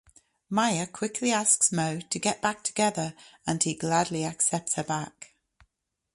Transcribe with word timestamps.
Maya 0.49 0.87
quickly 0.87 1.31
asks 1.31 1.71
Moe 1.71 1.99
to 1.99 2.17
get 2.17 2.41
back 2.41 2.63
together 2.63 3.13
and 3.45 3.61
he 3.61 3.75
gladly 3.75 4.25
accepts 4.25 4.73
her 4.73 4.83
back. 4.83 5.35